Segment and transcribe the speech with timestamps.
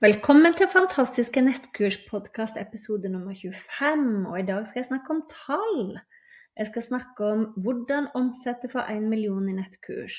[0.00, 4.28] Velkommen til Fantastiske nettkurs-podkast episode nummer 25.
[4.28, 5.98] Og i dag skal jeg snakke om tall.
[6.56, 10.18] Jeg skal snakke om hvordan omsette for 1 million i nettkurs.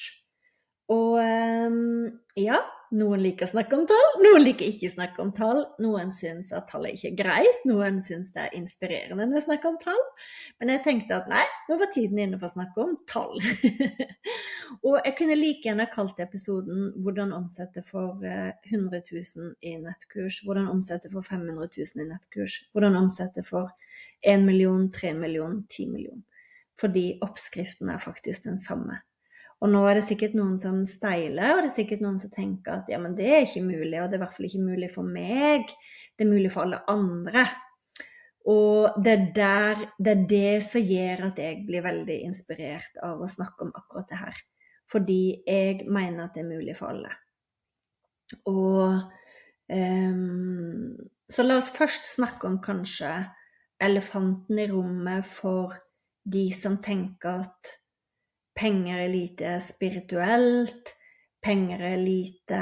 [0.89, 2.05] Og um,
[2.37, 2.61] ja,
[2.95, 5.63] noen liker å snakke om tall, noen liker ikke å snakke om tall.
[5.83, 9.71] Noen syns at tallet ikke er greit, noen syns det er inspirerende når jeg snakker
[9.71, 10.03] om tall.
[10.61, 13.35] Men jeg tenkte at nei, nå var tiden inne for å snakke om tall.
[14.87, 20.41] og jeg kunne like gjerne kalt episoden 'Hvordan omsette for 100 eh, 000 i nettkurs',
[20.45, 23.73] 'Hvordan omsette for 500 000 i nettkurs', 'Hvordan omsette for
[24.23, 26.23] 1 million, 3 million, 10 million'.
[26.77, 29.01] Fordi oppskriften er faktisk den samme.
[29.57, 32.75] Og nå er det sikkert noen som steiler, og det er sikkert noen som tenker
[32.75, 34.89] at ja, men det er ikke mulig, og det er i hvert fall ikke mulig
[34.93, 35.71] for meg.
[36.13, 37.45] Det er mulig for alle andre.
[38.47, 43.19] Og det er, der, det er det som gjør at jeg blir veldig inspirert av
[43.19, 44.37] å snakke om akkurat det her.
[44.87, 47.11] Fordi jeg mener at det er mulig for alle.
[48.47, 49.01] Og
[49.67, 50.95] um,
[51.27, 53.11] Så la oss først snakke om kanskje
[53.83, 55.75] elefanten i rommet for
[56.23, 57.73] de som tenker at
[58.57, 60.93] penger er lite spirituelt,
[61.45, 62.61] penger er lite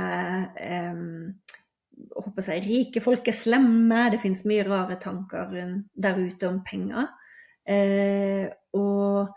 [2.16, 5.53] håper jeg, Rike folk er slemme, det fins mye rare tanker
[5.94, 7.07] der ute om penger.
[7.66, 8.45] Uh,
[8.78, 9.31] og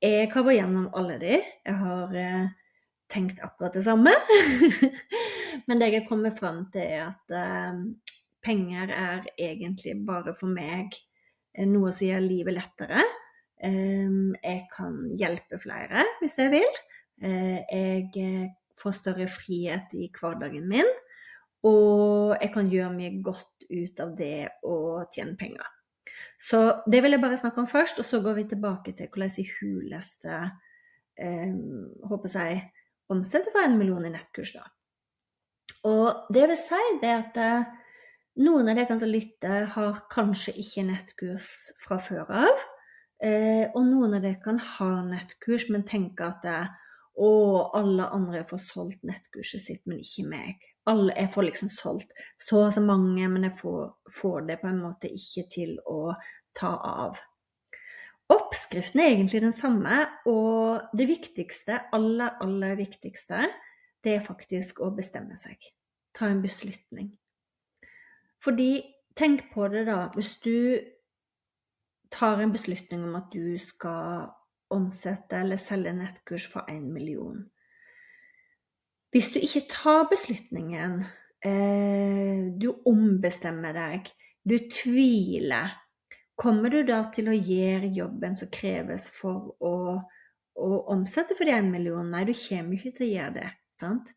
[0.00, 1.34] jeg har vært gjennom alle de.
[1.40, 2.46] Jeg har uh,
[3.12, 4.14] tenkt akkurat det samme.
[5.66, 7.82] Men det jeg har kommet fram til, er at uh,
[8.44, 10.94] penger er egentlig bare for meg
[11.66, 13.04] noe som gjør livet lettere.
[13.62, 16.78] Jeg kan hjelpe flere hvis jeg vil.
[17.24, 18.50] Eh, jeg eh,
[18.80, 20.90] får større frihet i hverdagen min.
[21.66, 24.76] Og jeg kan gjøre mye godt ut av det å
[25.14, 25.72] tjene penger.
[26.38, 29.40] Så det vil jeg bare snakke om først, og så går vi tilbake til hvordan
[29.40, 30.36] i huleste
[31.18, 31.54] eh,
[32.10, 32.60] håper jeg,
[33.12, 34.66] omsetter for en million i nettkurs, da.
[35.86, 37.68] Og det vil si det at eh,
[38.42, 41.48] noen av dere som lytter, har kanskje ikke nettkurs
[41.80, 42.64] fra før av.
[43.66, 46.46] Eh, og noen av dere kan ha nettkurs, men tenke at
[47.16, 47.28] å,
[47.76, 50.66] alle andre får solgt nettkurset sitt, men ikke meg.
[50.86, 53.86] Alle, jeg får liksom solgt så og så mange, men jeg får,
[54.20, 56.12] får, det på en måte ikke til å
[56.56, 57.22] ta av.
[58.32, 63.46] Oppskriften er egentlig den samme, og det viktigste, aller, aller viktigste,
[64.02, 65.58] det er faktisk å bestemme seg.
[66.14, 67.12] Ta en beslutning.
[68.42, 68.82] Fordi,
[69.18, 70.06] tenk på det, da.
[70.14, 70.78] Hvis du
[72.16, 74.30] tar en beslutning om at du skal
[74.72, 77.44] omsette eller selge nettkurs for 1 million.
[79.14, 81.04] Hvis du ikke tar beslutningen,
[81.44, 84.10] eh, du ombestemmer deg,
[84.44, 85.76] du tviler,
[86.36, 89.74] kommer du da til å gjøre jobben som kreves for å,
[90.56, 92.10] å omsette for de 1 million?
[92.10, 93.50] Nei, du kommer ikke til å gjøre det.
[93.80, 94.12] sant?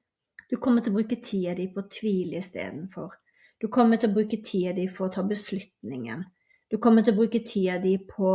[0.50, 3.14] Du kommer til å bruke tida di på å tvile istedenfor.
[3.62, 6.24] Du kommer til å bruke tida di for å ta beslutningen.
[6.69, 8.34] Du kommer til å bruke tida di på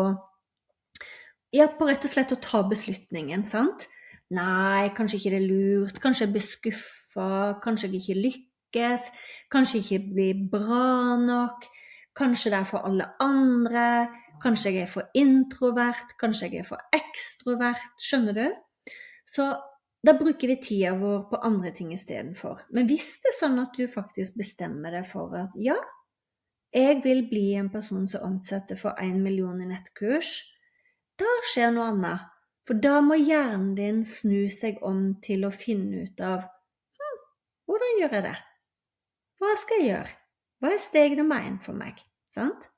[1.55, 3.87] ja, på rett og slett å ta beslutningen, sant?
[4.35, 7.31] Nei, kanskje ikke det er lurt, kanskje jeg blir skuffa,
[7.63, 9.07] kanskje jeg ikke lykkes,
[9.53, 11.69] kanskje jeg ikke blir bra nok,
[12.19, 13.87] kanskje det er for alle andre,
[14.43, 18.91] kanskje jeg er for introvert, kanskje jeg er for ekstrovert, skjønner du?
[19.31, 19.53] Så
[20.05, 22.67] da bruker vi tida vår på andre ting istedenfor.
[22.75, 25.79] Men hvis det er sånn at du faktisk bestemmer deg for at ja,
[26.75, 30.41] jeg vil bli en person som omsetter for én million i nettkurs.
[31.19, 32.31] Da skjer noe annet.
[32.65, 37.19] For da må hjernen din snu seg om til å finne ut av hm,
[37.69, 38.37] hvordan gjør jeg det?
[39.39, 40.15] Hva skal jeg gjøre?
[40.65, 42.01] Hva er steg nummer én for meg?
[42.33, 42.71] Sant?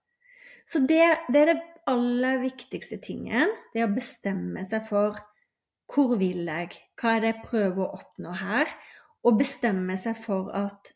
[0.67, 5.21] Så det, det, er det aller viktigste tingen, det er å bestemme seg for
[5.87, 8.73] hvor vil jeg, hva er det jeg prøver å oppnå her,
[9.23, 10.91] og bestemme seg for at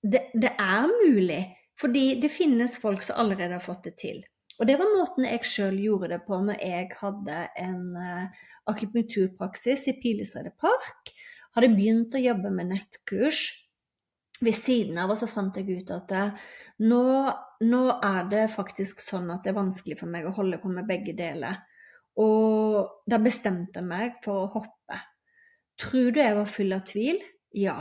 [0.00, 1.42] det, det er mulig.
[1.80, 4.22] Fordi det finnes folk som allerede har fått det til.
[4.60, 9.88] Og det var måten jeg sjøl gjorde det på når jeg hadde en uh, akupunkturpraksis
[9.90, 11.12] i Pilestredet Park.
[11.56, 13.46] Hadde begynt å jobbe med nettkurs
[14.42, 16.22] ved siden av, og så fant jeg ut at det,
[16.86, 17.02] nå,
[17.68, 20.88] nå, er det faktisk sånn at det er vanskelig for meg å holde på med
[20.88, 21.60] begge deler.
[22.20, 24.98] Og da bestemte jeg meg for å hoppe.
[25.80, 27.22] Tror du jeg var full av tvil?
[27.56, 27.78] Ja.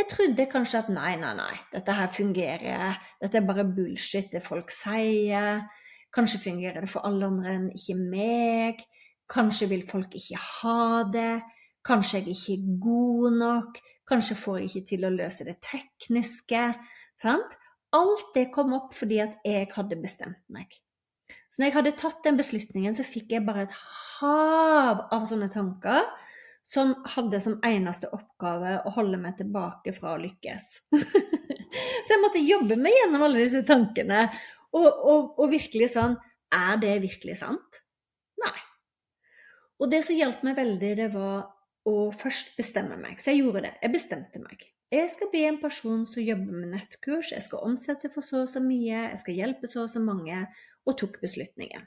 [0.00, 4.40] Jeg trodde kanskje at nei, nei, nei, dette her fungerer, dette er bare bullshit, det
[4.40, 5.66] folk sier.
[6.14, 8.80] Kanskje fungerer det for alle andre enn ikke meg.
[9.28, 11.42] Kanskje vil folk ikke ha det.
[11.84, 13.82] Kanskje jeg ikke er god nok.
[14.08, 16.64] Kanskje får jeg ikke til å løse det tekniske.
[17.20, 17.58] Sant?
[17.92, 20.80] Alt det kom opp fordi at jeg hadde bestemt meg.
[21.52, 23.76] Så når jeg hadde tatt den beslutningen, så fikk jeg bare et
[24.16, 26.08] hav av sånne tanker
[26.70, 30.66] som hadde som eneste oppgave å holde meg tilbake fra å lykkes.
[32.04, 34.28] så jeg måtte jobbe meg gjennom alle disse tankene
[34.70, 36.14] og, og, og virkelig sånn
[36.54, 37.80] Er det virkelig sant?
[38.42, 38.58] Nei.
[39.82, 41.48] Og det som hjalp meg veldig, det var
[41.88, 43.18] å først bestemme meg.
[43.18, 43.76] Så jeg gjorde det.
[43.82, 44.66] Jeg bestemte meg.
[44.90, 48.50] Jeg skal bli en person som jobber med nettkurs, jeg skal omsette for så og
[48.50, 50.40] så mye, jeg skal hjelpe så og så mange,
[50.82, 51.86] og tok beslutningen.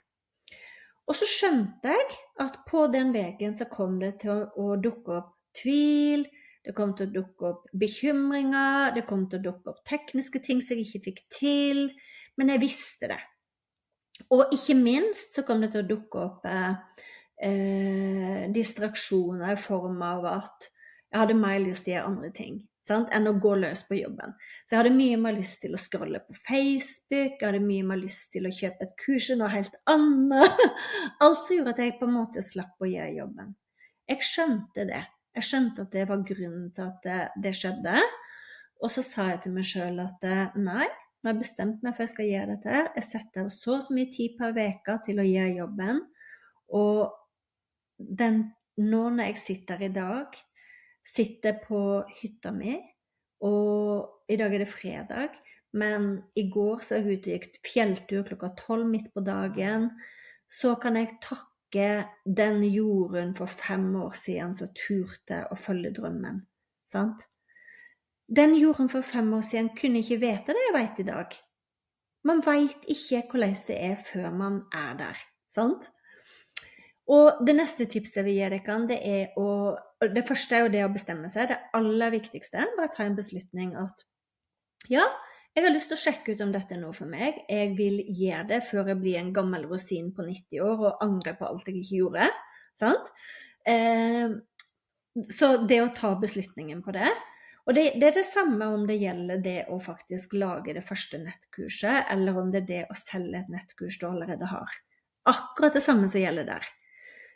[1.09, 5.33] Og så skjønte jeg at på den veien så kom det til å dukke opp
[5.57, 6.23] tvil,
[6.63, 10.63] det kom til å dukke opp bekymringer, det kom til å dukke opp tekniske ting
[10.63, 11.85] som jeg ikke fikk til,
[12.39, 13.19] men jeg visste det.
[14.31, 17.03] Og ikke minst så kom det til å dukke opp eh,
[17.44, 20.69] eh, distraksjoner i form av at
[21.11, 23.97] jeg hadde mer lyst til å gjøre andre ting sant, enn å gå løs på
[23.97, 24.35] jobben.
[24.65, 28.01] Så jeg hadde mye mer lyst til å scrolle på Facebook, jeg hadde mye mer
[28.01, 30.63] lyst til å kjøpe et kurs og noe helt annet.
[31.24, 33.53] Alt som gjorde at jeg på en måte slapp å gjøre jobben.
[34.12, 35.03] Jeg skjønte det.
[35.33, 38.03] Jeg skjønte at det var grunnen til at det, det skjedde.
[38.83, 40.89] Og så sa jeg til meg sjøl at eh, nei,
[41.24, 42.79] nå har jeg bestemt meg for at jeg skal gjøre dette.
[42.97, 46.01] Jeg setter av så og så mye tid per uke til å gjøre jobben.
[46.75, 47.13] Og
[47.97, 48.41] den,
[48.83, 50.36] nå når jeg sitter i dag,
[51.03, 52.77] sitter på hytta mi,
[53.44, 55.35] og i dag er det fredag,
[55.73, 59.89] men i går så jeg og gikk fjelltur klokka tolv midt på dagen,
[60.50, 61.88] så kan jeg takke
[62.23, 66.44] den jorden for fem år siden som turte å følge drømmen.
[66.94, 67.25] Sant?
[68.29, 71.35] Den jorden for fem år siden kunne ikke vite det jeg vet i dag.
[72.23, 75.25] Man veit ikke hvordan det er før man er der.
[75.53, 75.89] Sant?
[77.11, 80.85] Og det neste tipset vi gir dere, det er å Det første er jo det
[80.85, 81.47] å bestemme seg.
[81.47, 82.65] Det aller viktigste.
[82.77, 84.03] Bare ta en beslutning at
[84.91, 85.05] ja,
[85.55, 87.44] jeg har lyst til å sjekke ut om dette er noe for meg.
[87.47, 91.38] Jeg vil gjøre det før jeg blir en gammel rosin på 90 år og angrer
[91.39, 92.29] på alt jeg ikke gjorde.
[92.81, 93.11] Sant?
[93.69, 94.33] Eh,
[95.29, 97.11] så det å ta beslutningen på det.
[97.63, 101.21] Og det, det, er det samme om det gjelder det å faktisk lage det første
[101.21, 104.73] nettkurset, eller om det er det å selge et nettkurs du allerede har.
[105.29, 106.67] Akkurat det samme som gjelder der.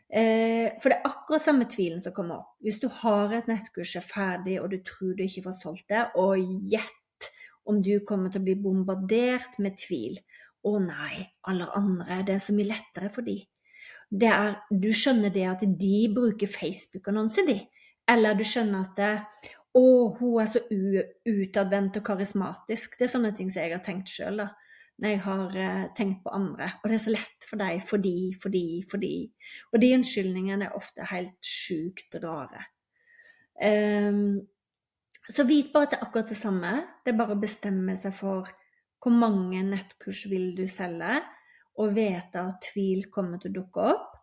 [0.07, 2.53] Eh, for det er akkurat samme tvilen som kommer opp.
[2.63, 6.05] Hvis du har et nettkurs er ferdig, og du tror du ikke får solgt det,
[6.15, 6.39] og
[6.71, 7.31] gjett
[7.67, 10.15] om du kommer til å bli bombardert med tvil.
[10.67, 13.37] Å nei, alle andre, det er så mye lettere for de.
[14.07, 17.59] Det er, du skjønner det at de bruker Facebook-annonser, de.
[18.07, 19.11] Eller du skjønner at det,
[19.75, 19.83] å,
[20.15, 20.63] hun er så
[21.27, 22.95] utadvendt og karismatisk.
[22.95, 24.53] Det er sånne ting som jeg har tenkt sjøl, da
[24.97, 26.71] når jeg har eh, tenkt på andre.
[26.81, 29.15] Og det er så lett for deg fordi, fordi, fordi.
[29.71, 32.65] Og de unnskyldningene er ofte helt sjukt rare.
[33.57, 34.37] Um,
[35.29, 36.73] så vit bare at det er akkurat det samme.
[37.03, 38.49] Det er bare å bestemme seg for
[39.03, 41.19] hvor mange nettkurs vil du selge,
[41.77, 44.13] og vite at tvil kommer til å dukke opp.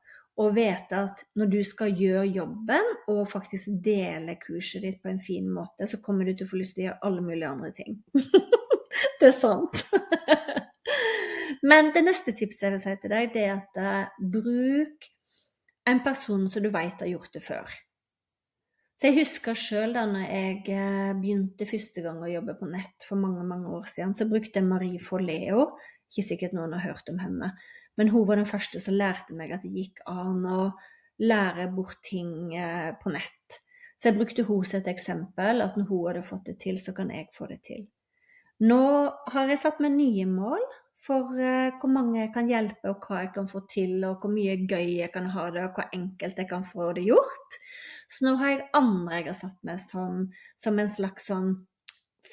[0.42, 5.20] Og vite at når du skal gjøre jobben og faktisk dele kurset ditt på en
[5.22, 7.70] fin måte, så kommer du til å få lyst til å gjøre alle mulige andre
[7.76, 8.00] ting.
[9.20, 9.84] det er sant.
[11.64, 15.08] Men det neste tipset jeg vil si til deg, det er at uh, bruk
[15.88, 17.72] en person som du vet har gjort det før.
[18.94, 23.08] Så jeg husker sjøl da når jeg uh, begynte første gang å jobbe på nett
[23.08, 25.70] for mange mange år siden, så brukte jeg Marie Forleo.
[26.12, 27.54] Ikke sikkert noen har hørt om henne,
[27.98, 30.60] men hun var den første som lærte meg at det gikk an å
[31.24, 33.60] lære bort ting uh, på nett.
[33.96, 36.92] Så jeg brukte henne som et eksempel, at når hun hadde fått det til, så
[36.92, 37.86] kan jeg få det til.
[38.62, 38.84] Nå
[39.32, 40.60] har jeg satt meg nye mål
[41.00, 44.32] for uh, hvor mange jeg kan hjelpe, og hva jeg kan få til, og hvor
[44.32, 47.60] mye gøy jeg kan ha det, og hvor enkelt jeg kan få det gjort.
[48.10, 50.26] Så nå har jeg andre jeg har satt meg som,
[50.60, 51.54] som en slags sånn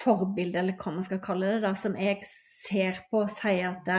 [0.01, 3.89] forbilde, eller hva man skal kalle det, da, som jeg ser på og sier at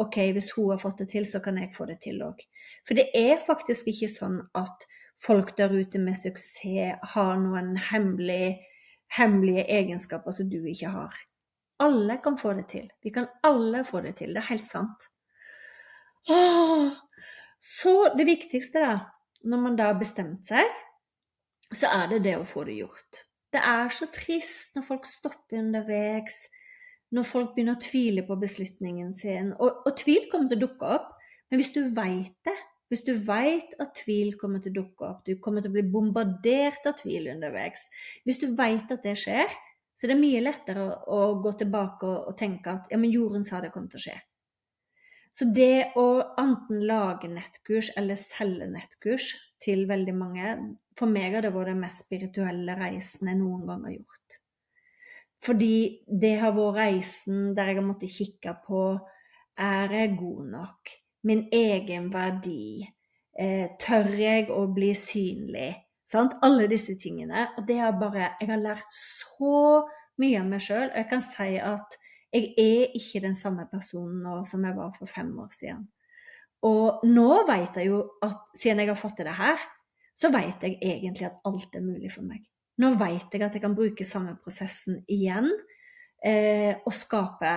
[0.00, 2.40] OK, hvis hun har fått det til, så kan jeg få det til òg.
[2.86, 4.86] For det er faktisk ikke sånn at
[5.20, 8.56] folk der ute med suksess har noen hemmelige,
[9.14, 11.14] hemmelige egenskaper som du ikke har.
[11.82, 12.86] Alle kan få det til.
[13.02, 14.34] Vi kan alle få det til.
[14.34, 15.08] Det er helt sant.
[16.30, 16.92] Åh,
[17.60, 18.98] så det viktigste, da,
[19.44, 20.68] når man da har bestemt seg,
[21.74, 23.24] så er det det å få det gjort.
[23.54, 26.36] Det er så trist når folk stopper underveis,
[27.14, 29.52] når folk begynner å tvile på beslutningen sin.
[29.58, 31.12] Og, og tvil kommer til å dukke opp,
[31.50, 32.56] men hvis du veit det,
[32.92, 35.86] hvis du veit at tvil kommer til å dukke opp, du kommer til å bli
[35.88, 37.86] bombardert av tvil underveis
[38.28, 39.50] Hvis du veit at det skjer,
[39.94, 43.44] så det er mye lettere å, gå tilbake og, og, tenke at ja, men jorden
[43.46, 44.16] sa det kom til å skje.
[45.34, 46.06] Så det å
[46.38, 49.32] enten lage nettkurs eller selge nettkurs
[49.62, 50.56] til veldig mange,
[50.98, 54.36] for meg har det vært den mest spirituelle reisen jeg noen gang har gjort.
[55.44, 55.76] Fordi
[56.08, 58.84] det har vært reisen der jeg har måttet kikke på
[59.58, 60.94] er jeg god nok?
[61.24, 62.86] Min egen verdi?
[63.34, 65.72] Eh, tør jeg å bli synlig?
[66.10, 66.36] Sant?
[66.44, 67.48] Alle disse tingene.
[67.58, 69.84] Og det har bare Jeg har lært så
[70.20, 70.90] mye av meg sjøl.
[70.90, 71.98] Og jeg kan si at
[72.34, 75.84] jeg er ikke den samme personen nå som jeg var for fem år siden.
[76.66, 79.60] Og nå vet jeg jo at siden jeg har fått til det her,
[80.16, 82.42] så vet jeg egentlig at alt er mulig for meg.
[82.80, 85.46] Nå vet jeg at jeg kan bruke samme prosessen igjen
[86.24, 87.54] eh, og skape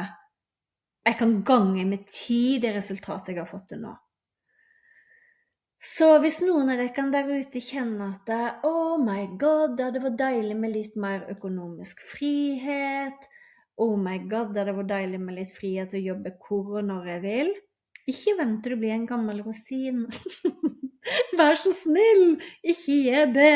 [1.08, 3.94] Jeg kan gange med ti det resultatet jeg har fått til nå.
[5.78, 10.20] Så hvis noen av dere der ute kjenner at Oh my God, det hadde vært
[10.20, 13.28] deilig med litt mer økonomisk frihet.
[13.78, 16.88] Oh my god, det hadde vært deilig med litt frihet til å jobbe hvor og
[16.90, 17.54] når jeg vil.
[18.10, 20.08] Ikke vent til du blir en gammel rosin.
[21.40, 23.56] Vær så snill, ikke gjør det!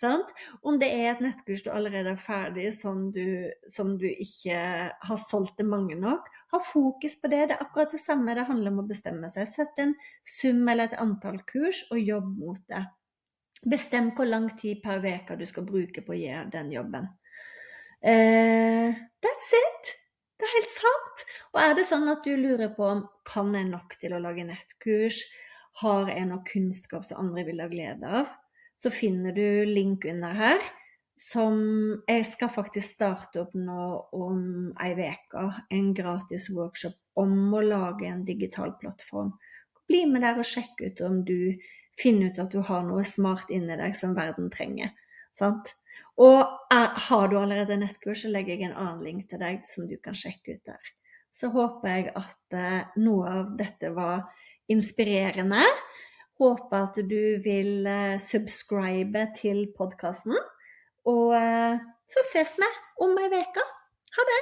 [0.00, 0.30] Sant?
[0.66, 5.20] Om det er et nettkurs du allerede er ferdig, som du, som du ikke har
[5.28, 7.46] solgt til mange nok, ha fokus på det.
[7.50, 8.34] Det er akkurat det samme.
[8.34, 9.48] Det handler om å bestemme seg.
[9.50, 9.94] Sett en
[10.26, 12.84] sum eller et antall kurs, og jobb mot det.
[13.70, 17.10] Bestem hvor lang tid per uke du skal bruke på å gjøre den jobben.
[18.00, 19.96] Uh, that's it!
[20.40, 21.24] Det er helt sant.
[21.52, 24.46] Og er det sånn at du lurer på om kan jeg nok til å lage
[24.48, 25.20] nettkurs,
[25.80, 28.30] har jeg noe kunnskap som andre vil ha glede av,
[28.82, 30.62] så finner du link under her.
[31.20, 31.58] Som
[32.08, 35.42] jeg skal faktisk starte opp nå om ei uke.
[35.68, 39.34] En gratis workshop om å lage en digital plattform.
[39.90, 41.60] Bli med der og sjekk ut om du
[42.00, 44.94] finner ut at du har noe smart inni deg som verden trenger.
[45.36, 45.74] Sant?
[46.20, 49.96] Og har du allerede nettkurs, så legger jeg en annen link til deg som du
[50.02, 50.92] kan sjekke ut der.
[51.32, 54.26] Så håper jeg at eh, noe av dette var
[54.70, 55.64] inspirerende.
[56.40, 60.38] Håper at du vil eh, subscribe til podkasten.
[61.10, 62.70] Og eh, så ses vi
[63.04, 63.68] om ei uke.
[64.16, 64.40] Ha det!